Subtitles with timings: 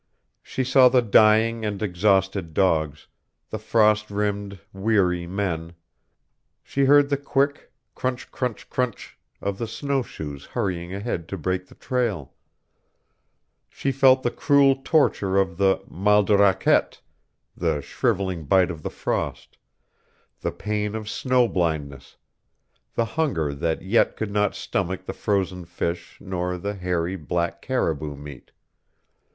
[0.41, 3.05] She saw the dying and exhausted dogs,
[3.51, 5.73] the frost rimed, weary men;
[6.63, 11.67] she heard the quick crunch, crunch, crunch of the snow shoes hurrying ahead to break
[11.67, 12.33] the trail;
[13.69, 16.99] she felt the cruel torture of the mal de raquette,
[17.55, 19.59] the shrivelling bite of the frost,
[20.39, 22.17] the pain of snow blindness,
[22.95, 28.15] the hunger that yet could not stomach the frozen fish nor the hairy, black caribou
[28.15, 28.49] meat.